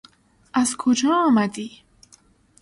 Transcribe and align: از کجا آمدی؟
از 0.53 0.75
کجا 0.77 1.09
آمدی؟ 1.25 1.71